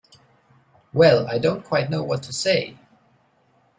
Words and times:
Well—I 0.93 1.37
don't 1.37 1.63
quite 1.63 1.91
know 1.91 2.01
what 2.01 2.23
to 2.23 2.33
say. 2.33 2.75